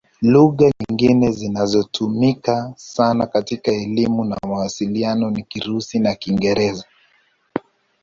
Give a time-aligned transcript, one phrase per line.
[0.21, 6.85] Lugha nyingine zinazotumika sana katika elimu na mawasiliano ni Kirusi na Kiingereza.